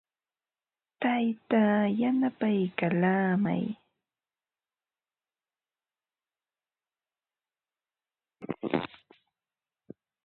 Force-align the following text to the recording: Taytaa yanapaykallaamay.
Taytaa 1.01 1.77
yanapaykallaamay. 1.99 3.63